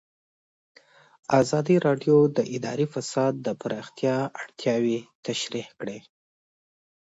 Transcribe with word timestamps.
ازادي 1.41 1.75
راډیو 1.87 2.17
د 2.37 2.39
اداري 2.55 2.85
فساد 2.93 3.33
د 3.45 3.47
پراختیا 3.61 4.17
اړتیاوې 4.41 4.99
تشریح 5.25 5.67
کړي. 5.79 5.99